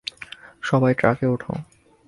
সবাই 0.63 0.93
ট্রাকে 0.93 1.25
ওঠো! 1.25 1.51